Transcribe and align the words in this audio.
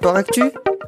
Sport 0.00 0.16
Actu, 0.16 0.44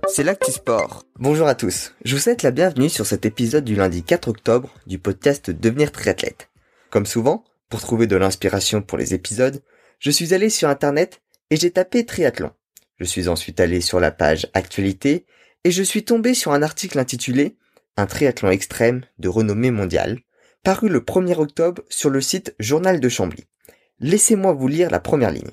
c'est 0.09 0.23
l'actu 0.23 0.51
sport. 0.51 1.05
Bonjour 1.19 1.47
à 1.47 1.55
tous, 1.55 1.93
je 2.03 2.15
vous 2.15 2.21
souhaite 2.23 2.43
la 2.43 2.51
bienvenue 2.51 2.89
sur 2.89 3.05
cet 3.05 3.27
épisode 3.27 3.63
du 3.63 3.75
lundi 3.75 4.03
4 4.03 4.29
octobre 4.29 4.73
du 4.87 4.99
podcast 4.99 5.51
Devenir 5.51 5.93
triathlète. 5.93 6.49
Comme 6.89 7.05
souvent, 7.05 7.45
pour 7.69 7.83
trouver 7.83 8.07
de 8.07 8.17
l'inspiration 8.17 8.81
pour 8.81 8.97
les 8.97 9.13
épisodes, 9.13 9.61
je 9.99 10.11
suis 10.11 10.33
allé 10.33 10.49
sur 10.49 10.71
internet 10.71 11.21
et 11.51 11.59
j'ai 11.59 11.71
tapé 11.71 12.07
triathlon. 12.07 12.53
Je 12.97 13.05
suis 13.05 13.29
ensuite 13.29 13.61
allé 13.61 13.83
sur 13.83 14.01
la 14.01 14.13
page 14.13 14.47
actualité 14.55 15.27
et 15.65 15.73
je 15.73 15.83
suis 15.83 16.07
tombé 16.07 16.33
sur 16.33 16.53
un 16.53 16.63
article 16.63 16.99
intitulé 16.99 17.59
Un 17.99 18.07
triathlon 18.07 18.49
extrême 18.49 19.03
de 19.19 19.29
renommée 19.29 19.71
mondiale, 19.71 20.21
paru 20.65 20.89
le 20.89 21.01
1er 21.01 21.37
octobre 21.37 21.83
sur 21.91 22.09
le 22.09 22.23
site 22.23 22.55
Journal 22.59 22.99
de 22.99 23.11
Chambly. 23.11 23.45
Laissez-moi 24.01 24.55
vous 24.55 24.69
lire 24.69 24.89
la 24.89 25.01
première 25.01 25.33
ligne. 25.33 25.53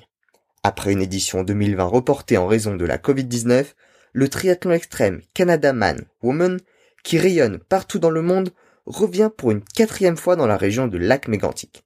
Après 0.62 0.92
une 0.92 1.00
édition 1.00 1.42
2020 1.42 1.84
reportée 1.84 2.36
en 2.36 2.46
raison 2.46 2.76
de 2.76 2.84
la 2.84 2.98
Covid-19, 2.98 3.64
le 4.12 4.28
triathlon 4.28 4.72
extrême 4.72 5.22
Canada 5.32 5.72
Man 5.72 6.04
Woman, 6.22 6.60
qui 7.02 7.18
rayonne 7.18 7.58
partout 7.58 7.98
dans 7.98 8.10
le 8.10 8.20
monde, 8.20 8.52
revient 8.84 9.30
pour 9.34 9.52
une 9.52 9.64
quatrième 9.64 10.18
fois 10.18 10.36
dans 10.36 10.46
la 10.46 10.58
région 10.58 10.86
de 10.86 10.98
Lac 10.98 11.28
Mégantic. 11.28 11.84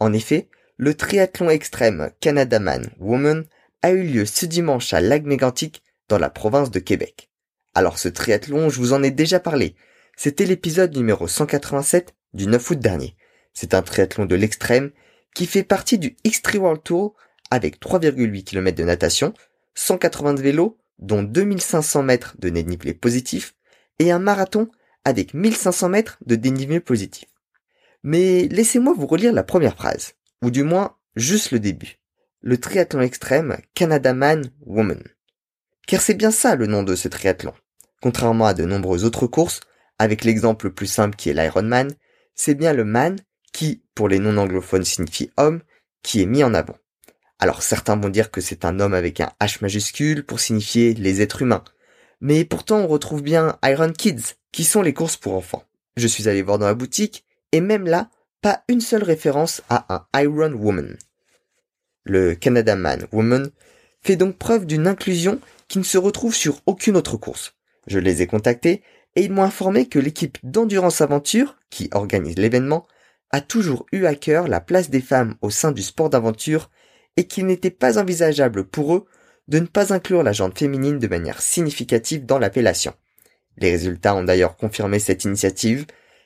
En 0.00 0.12
effet, 0.12 0.50
le 0.76 0.94
triathlon 0.94 1.48
extrême 1.48 2.10
Canada 2.20 2.58
Man 2.58 2.90
Woman 2.98 3.44
a 3.82 3.92
eu 3.92 4.02
lieu 4.02 4.26
ce 4.26 4.44
dimanche 4.44 4.92
à 4.92 5.00
Lac 5.00 5.24
Mégantic 5.24 5.82
dans 6.08 6.18
la 6.18 6.28
province 6.28 6.70
de 6.70 6.78
Québec. 6.78 7.30
Alors 7.74 7.98
ce 7.98 8.08
triathlon, 8.08 8.68
je 8.68 8.78
vous 8.78 8.92
en 8.92 9.02
ai 9.02 9.10
déjà 9.10 9.40
parlé. 9.40 9.76
C'était 10.16 10.44
l'épisode 10.44 10.94
numéro 10.94 11.26
187 11.26 12.14
du 12.34 12.46
9 12.46 12.70
août 12.70 12.78
dernier. 12.78 13.16
C'est 13.54 13.72
un 13.72 13.80
triathlon 13.80 14.26
de 14.26 14.34
l'extrême 14.34 14.90
qui 15.34 15.46
fait 15.46 15.62
partie 15.62 15.98
du 15.98 16.16
X3 16.26 16.58
World 16.58 16.82
Tour 16.82 17.14
avec 17.50 17.80
3,8 17.80 18.44
km 18.44 18.76
de 18.76 18.84
natation, 18.84 19.34
180 19.74 20.34
de 20.34 20.42
vélo, 20.42 20.78
dont 20.98 21.22
2500 21.22 22.02
mètres 22.02 22.36
de 22.38 22.48
dénivelé 22.48 22.94
positif, 22.94 23.54
et 23.98 24.10
un 24.10 24.18
marathon 24.18 24.68
avec 25.04 25.34
1500 25.34 25.88
mètres 25.88 26.18
de 26.26 26.36
dénivelé 26.36 26.80
positif. 26.80 27.28
Mais 28.02 28.48
laissez-moi 28.48 28.94
vous 28.96 29.06
relire 29.06 29.32
la 29.32 29.42
première 29.42 29.76
phrase, 29.76 30.14
ou 30.42 30.50
du 30.50 30.62
moins 30.62 30.96
juste 31.16 31.50
le 31.50 31.60
début. 31.60 31.98
Le 32.40 32.58
triathlon 32.58 33.00
extrême 33.00 33.58
Canada 33.74 34.14
Man 34.14 34.50
Woman. 34.64 35.02
Car 35.86 36.00
c'est 36.00 36.14
bien 36.14 36.30
ça 36.30 36.54
le 36.54 36.66
nom 36.66 36.82
de 36.82 36.94
ce 36.94 37.08
triathlon. 37.08 37.52
Contrairement 38.00 38.46
à 38.46 38.54
de 38.54 38.64
nombreuses 38.64 39.04
autres 39.04 39.26
courses, 39.26 39.60
avec 39.98 40.24
l'exemple 40.24 40.66
le 40.66 40.72
plus 40.72 40.86
simple 40.86 41.16
qui 41.16 41.28
est 41.28 41.34
l'Ironman, 41.34 41.92
c'est 42.34 42.54
bien 42.54 42.72
le 42.72 42.84
man 42.84 43.18
qui, 43.52 43.82
pour 43.94 44.08
les 44.08 44.18
non 44.18 44.38
anglophones 44.38 44.84
signifie 44.84 45.30
homme, 45.36 45.60
qui 46.02 46.22
est 46.22 46.26
mis 46.26 46.42
en 46.42 46.54
avant. 46.54 46.76
Alors 47.40 47.62
certains 47.62 47.96
vont 47.96 48.10
dire 48.10 48.30
que 48.30 48.42
c'est 48.42 48.66
un 48.66 48.80
homme 48.80 48.92
avec 48.92 49.20
un 49.20 49.32
H 49.40 49.58
majuscule 49.62 50.24
pour 50.24 50.40
signifier 50.40 50.92
les 50.92 51.22
êtres 51.22 51.40
humains. 51.40 51.64
Mais 52.20 52.44
pourtant 52.44 52.80
on 52.80 52.86
retrouve 52.86 53.22
bien 53.22 53.58
Iron 53.64 53.92
Kids, 53.92 54.34
qui 54.52 54.62
sont 54.62 54.82
les 54.82 54.92
courses 54.92 55.16
pour 55.16 55.34
enfants. 55.34 55.64
Je 55.96 56.06
suis 56.06 56.28
allé 56.28 56.42
voir 56.42 56.58
dans 56.58 56.66
la 56.66 56.74
boutique, 56.74 57.24
et 57.52 57.62
même 57.62 57.86
là, 57.86 58.10
pas 58.42 58.62
une 58.68 58.82
seule 58.82 59.02
référence 59.02 59.62
à 59.70 59.86
un 59.88 60.20
Iron 60.22 60.52
Woman. 60.52 60.98
Le 62.04 62.34
Canada 62.34 62.76
Man 62.76 63.06
Woman 63.10 63.50
fait 64.02 64.16
donc 64.16 64.36
preuve 64.36 64.66
d'une 64.66 64.86
inclusion 64.86 65.40
qui 65.66 65.78
ne 65.78 65.84
se 65.84 65.98
retrouve 65.98 66.34
sur 66.34 66.60
aucune 66.66 66.96
autre 66.96 67.16
course. 67.16 67.54
Je 67.86 67.98
les 67.98 68.20
ai 68.20 68.26
contactés 68.26 68.82
et 69.16 69.24
ils 69.24 69.32
m'ont 69.32 69.42
informé 69.42 69.88
que 69.88 69.98
l'équipe 69.98 70.36
d'Endurance 70.42 71.00
Aventure, 71.00 71.56
qui 71.70 71.88
organise 71.92 72.36
l'événement, 72.36 72.86
a 73.30 73.40
toujours 73.40 73.86
eu 73.92 74.04
à 74.04 74.14
cœur 74.14 74.46
la 74.46 74.60
place 74.60 74.90
des 74.90 75.00
femmes 75.00 75.36
au 75.40 75.48
sein 75.48 75.72
du 75.72 75.82
sport 75.82 76.10
d'aventure 76.10 76.70
et 77.20 77.24
qu'il 77.24 77.44
n'était 77.44 77.70
pas 77.70 77.98
envisageable 77.98 78.64
pour 78.64 78.94
eux 78.94 79.04
de 79.46 79.58
ne 79.58 79.66
pas 79.66 79.92
inclure 79.92 80.22
la 80.22 80.32
jante 80.32 80.58
féminine 80.58 80.98
de 80.98 81.06
manière 81.06 81.42
significative 81.42 82.24
dans 82.24 82.38
l'appellation. 82.38 82.94
Les 83.58 83.72
résultats 83.72 84.14
ont 84.14 84.24
d'ailleurs 84.24 84.56
confirmé 84.56 84.98
cette 84.98 85.24
initiative, 85.24 85.84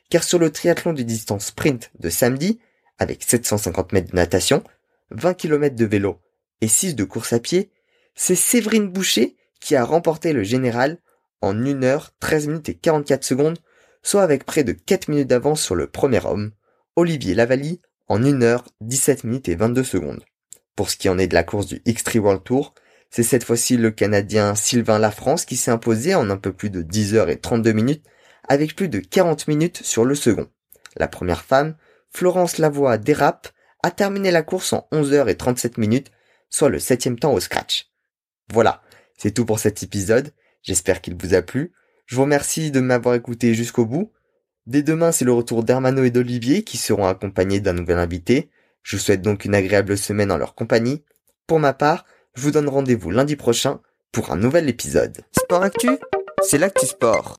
car 0.08 0.22
sur 0.22 0.38
le 0.38 0.52
triathlon 0.52 0.92
de 0.92 1.02
distance 1.02 1.46
sprint 1.46 1.90
de 1.98 2.10
samedi, 2.10 2.60
avec 2.98 3.24
750 3.24 3.92
mètres 3.92 4.12
de 4.12 4.14
natation, 4.14 4.62
20 5.10 5.34
km 5.34 5.74
de 5.74 5.84
vélo 5.84 6.20
et 6.60 6.68
6 6.68 6.94
de 6.94 7.02
course 7.02 7.32
à 7.32 7.40
pied, 7.40 7.72
c'est 8.14 8.36
Séverine 8.36 8.88
Boucher 8.88 9.34
qui 9.58 9.74
a 9.74 9.84
remporté 9.84 10.32
le 10.32 10.44
général 10.44 10.98
en 11.40 11.58
1 11.58 11.82
heure 11.82 12.12
13 12.20 12.46
minutes 12.46 12.68
et 12.68 12.74
44 12.74 13.24
secondes, 13.24 13.58
soit 14.04 14.22
avec 14.22 14.44
près 14.44 14.62
de 14.62 14.70
4 14.70 15.08
minutes 15.08 15.28
d'avance 15.28 15.60
sur 15.60 15.74
le 15.74 15.88
premier 15.88 16.24
homme, 16.24 16.52
Olivier 16.94 17.34
Lavallie, 17.34 17.80
en 18.06 18.22
1 18.22 18.42
heure 18.42 18.64
17 18.80 19.24
minutes 19.24 19.48
et 19.48 19.56
22 19.56 19.82
secondes. 19.82 20.24
Pour 20.76 20.90
ce 20.90 20.96
qui 20.96 21.08
en 21.08 21.18
est 21.18 21.28
de 21.28 21.34
la 21.34 21.44
course 21.44 21.66
du 21.66 21.76
X3 21.80 22.18
World 22.18 22.42
Tour, 22.44 22.74
c'est 23.10 23.22
cette 23.22 23.44
fois-ci 23.44 23.76
le 23.76 23.90
Canadien 23.90 24.54
Sylvain 24.54 24.98
Lafrance 24.98 25.44
qui 25.44 25.56
s'est 25.56 25.70
imposé 25.70 26.14
en 26.14 26.30
un 26.30 26.36
peu 26.36 26.52
plus 26.52 26.70
de 26.70 26.82
10 26.82 27.14
heures 27.14 27.30
et 27.30 27.38
32 27.38 27.72
minutes, 27.72 28.04
avec 28.48 28.74
plus 28.74 28.88
de 28.88 28.98
40 28.98 29.46
minutes 29.46 29.82
sur 29.84 30.04
le 30.04 30.14
second. 30.14 30.48
La 30.96 31.08
première 31.08 31.44
femme, 31.44 31.76
Florence 32.10 32.58
Lavoie 32.58 32.98
Dérape, 32.98 33.48
a 33.82 33.90
terminé 33.90 34.30
la 34.30 34.42
course 34.42 34.72
en 34.72 34.88
11 34.92 35.12
heures 35.12 35.28
et 35.28 35.36
37 35.36 35.78
minutes, 35.78 36.10
soit 36.50 36.70
le 36.70 36.78
septième 36.78 37.18
temps 37.18 37.32
au 37.32 37.40
scratch. 37.40 37.90
Voilà, 38.52 38.82
c'est 39.16 39.32
tout 39.32 39.44
pour 39.44 39.58
cet 39.58 39.82
épisode. 39.82 40.32
J'espère 40.62 41.00
qu'il 41.00 41.14
vous 41.14 41.34
a 41.34 41.42
plu. 41.42 41.72
Je 42.06 42.16
vous 42.16 42.22
remercie 42.22 42.70
de 42.70 42.80
m'avoir 42.80 43.14
écouté 43.14 43.54
jusqu'au 43.54 43.86
bout. 43.86 44.12
Dès 44.66 44.82
demain, 44.82 45.12
c'est 45.12 45.24
le 45.24 45.32
retour 45.32 45.62
d'Hermano 45.62 46.02
et 46.02 46.10
d'Olivier 46.10 46.64
qui 46.64 46.78
seront 46.78 47.06
accompagnés 47.06 47.60
d'un 47.60 47.74
nouvel 47.74 47.98
invité. 47.98 48.50
Je 48.84 48.96
vous 48.96 49.02
souhaite 49.02 49.22
donc 49.22 49.44
une 49.46 49.54
agréable 49.54 49.98
semaine 49.98 50.30
en 50.30 50.36
leur 50.36 50.54
compagnie. 50.54 51.02
Pour 51.46 51.58
ma 51.58 51.72
part, 51.72 52.04
je 52.34 52.42
vous 52.42 52.50
donne 52.50 52.68
rendez-vous 52.68 53.10
lundi 53.10 53.34
prochain 53.34 53.80
pour 54.12 54.30
un 54.30 54.36
nouvel 54.36 54.68
épisode. 54.68 55.22
Sport 55.32 55.62
Actu, 55.62 55.88
c'est 56.42 56.58
l'actu 56.58 56.86
sport. 56.86 57.38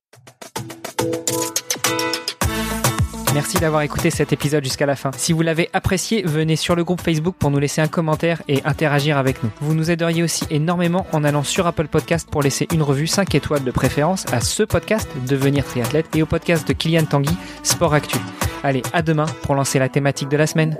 Merci 3.35 3.59
d'avoir 3.59 3.81
écouté 3.81 4.09
cet 4.11 4.31
épisode 4.33 4.63
jusqu'à 4.63 4.85
la 4.85 4.95
fin. 4.95 5.11
Si 5.17 5.33
vous 5.33 5.41
l'avez 5.41 5.69
apprécié, 5.73 6.23
venez 6.23 6.56
sur 6.56 6.73
le 6.73 6.83
groupe 6.85 7.01
Facebook 7.01 7.35
pour 7.38 7.51
nous 7.51 7.59
laisser 7.59 7.81
un 7.81 7.88
commentaire 7.88 8.41
et 8.47 8.62
interagir 8.63 9.17
avec 9.17 9.44
nous. 9.44 9.51
Vous 9.59 9.75
nous 9.75 9.91
aideriez 9.91 10.23
aussi 10.23 10.45
énormément 10.50 11.06
en 11.12 11.23
allant 11.23 11.44
sur 11.44 11.67
Apple 11.67 11.89
Podcast 11.89 12.29
pour 12.31 12.41
laisser 12.41 12.66
une 12.73 12.81
revue 12.81 13.07
5 13.07 13.35
étoiles 13.35 13.66
de 13.66 13.72
préférence 13.72 14.25
à 14.31 14.39
ce 14.39 14.63
podcast 14.63 15.09
Devenir 15.27 15.66
triathlète 15.66 16.16
et 16.16 16.23
au 16.23 16.25
podcast 16.25 16.66
de 16.67 16.73
Kylian 16.73 17.06
Tanguy 17.06 17.35
Sport 17.62 17.94
Actu. 17.94 18.17
Allez, 18.63 18.83
à 18.94 19.01
demain 19.01 19.27
pour 19.44 19.53
lancer 19.53 19.79
la 19.79 19.89
thématique 19.89 20.29
de 20.29 20.38
la 20.38 20.47
semaine. 20.47 20.79